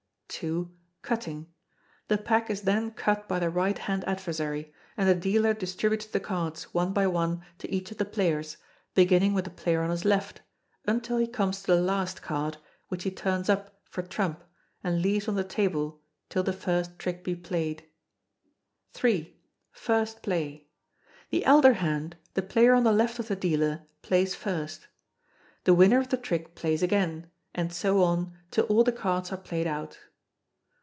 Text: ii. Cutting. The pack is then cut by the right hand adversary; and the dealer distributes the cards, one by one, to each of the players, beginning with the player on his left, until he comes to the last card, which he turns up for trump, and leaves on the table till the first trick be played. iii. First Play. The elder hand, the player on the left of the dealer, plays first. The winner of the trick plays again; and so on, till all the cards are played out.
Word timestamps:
ii. 0.41 0.65
Cutting. 1.01 1.47
The 2.07 2.17
pack 2.17 2.49
is 2.49 2.61
then 2.61 2.91
cut 2.91 3.27
by 3.27 3.37
the 3.37 3.49
right 3.49 3.77
hand 3.77 4.03
adversary; 4.07 4.71
and 4.95 5.07
the 5.09 5.13
dealer 5.13 5.53
distributes 5.53 6.05
the 6.05 6.21
cards, 6.21 6.73
one 6.73 6.93
by 6.93 7.05
one, 7.05 7.41
to 7.59 7.69
each 7.69 7.91
of 7.91 7.97
the 7.97 8.05
players, 8.05 8.55
beginning 8.95 9.33
with 9.33 9.43
the 9.43 9.51
player 9.51 9.83
on 9.83 9.89
his 9.91 10.05
left, 10.05 10.41
until 10.85 11.17
he 11.17 11.27
comes 11.27 11.61
to 11.61 11.73
the 11.75 11.81
last 11.81 12.21
card, 12.23 12.55
which 12.87 13.03
he 13.03 13.11
turns 13.11 13.49
up 13.49 13.81
for 13.83 14.01
trump, 14.01 14.41
and 14.83 15.01
leaves 15.01 15.27
on 15.27 15.35
the 15.35 15.43
table 15.43 16.01
till 16.29 16.43
the 16.43 16.53
first 16.53 16.97
trick 16.97 17.25
be 17.25 17.35
played. 17.35 17.83
iii. 19.03 19.37
First 19.73 20.23
Play. 20.23 20.69
The 21.29 21.43
elder 21.43 21.73
hand, 21.73 22.15
the 22.35 22.41
player 22.41 22.73
on 22.73 22.85
the 22.85 22.93
left 22.93 23.19
of 23.19 23.27
the 23.27 23.35
dealer, 23.35 23.85
plays 24.01 24.33
first. 24.33 24.87
The 25.65 25.73
winner 25.75 25.99
of 25.99 26.07
the 26.09 26.17
trick 26.17 26.55
plays 26.55 26.81
again; 26.81 27.29
and 27.53 27.71
so 27.73 28.01
on, 28.01 28.31
till 28.49 28.63
all 28.67 28.85
the 28.85 28.93
cards 28.93 29.31
are 29.33 29.37
played 29.37 29.67
out. 29.67 29.99